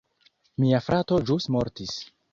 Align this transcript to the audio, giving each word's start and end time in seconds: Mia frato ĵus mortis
Mia 0.63 0.79
frato 0.87 1.19
ĵus 1.31 1.49
mortis 1.57 1.99